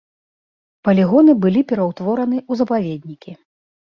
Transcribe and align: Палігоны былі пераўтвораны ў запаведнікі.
Палігоны 0.87 1.35
былі 1.43 1.61
пераўтвораны 1.71 2.37
ў 2.41 2.53
запаведнікі. 2.61 3.31